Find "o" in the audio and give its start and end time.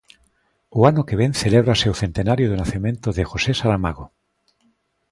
0.77-0.79, 1.93-1.99